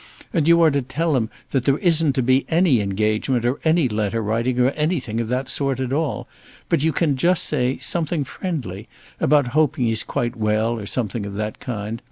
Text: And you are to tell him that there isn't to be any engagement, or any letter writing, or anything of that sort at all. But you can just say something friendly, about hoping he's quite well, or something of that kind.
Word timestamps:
And 0.33 0.47
you 0.47 0.59
are 0.63 0.71
to 0.71 0.81
tell 0.81 1.15
him 1.15 1.29
that 1.51 1.65
there 1.65 1.77
isn't 1.77 2.13
to 2.13 2.23
be 2.23 2.47
any 2.49 2.79
engagement, 2.81 3.45
or 3.45 3.59
any 3.63 3.87
letter 3.87 4.19
writing, 4.23 4.59
or 4.59 4.71
anything 4.71 5.21
of 5.21 5.27
that 5.27 5.47
sort 5.47 5.79
at 5.79 5.93
all. 5.93 6.27
But 6.69 6.81
you 6.81 6.91
can 6.91 7.15
just 7.17 7.43
say 7.45 7.77
something 7.77 8.23
friendly, 8.23 8.87
about 9.19 9.49
hoping 9.49 9.85
he's 9.85 10.01
quite 10.01 10.35
well, 10.35 10.69
or 10.79 10.87
something 10.87 11.23
of 11.23 11.35
that 11.35 11.59
kind. 11.59 11.99